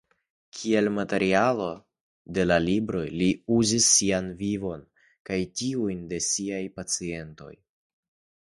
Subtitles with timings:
[0.59, 1.67] Kiel materialo
[2.37, 4.75] de la libroj li uzis sian vivo
[5.31, 7.55] kaj tiujn de siaj pacientoj.